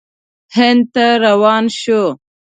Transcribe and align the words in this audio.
هند 0.55 0.83
ته 0.93 1.05
روان 1.23 1.65
شو. 1.79 2.01